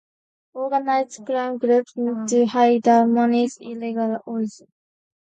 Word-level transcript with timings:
Organized 0.55 1.23
crime 1.27 1.59
groups 1.59 1.93
need 1.95 2.27
to 2.29 2.47
hide 2.47 2.81
the 2.81 3.05
money's 3.05 3.57
illegal 3.61 4.17
origin. 4.25 4.65